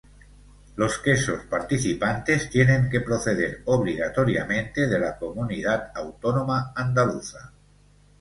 Los 0.77 0.97
quesos 0.97 1.45
participantes 1.45 2.49
tienen 2.49 2.89
que 2.89 3.01
proceder 3.01 3.61
obligatoriamente 3.65 4.87
de 4.87 4.97
la 4.97 5.15
comunidad 5.19 5.91
autónoma 5.93 6.73
andaluza. 6.75 7.53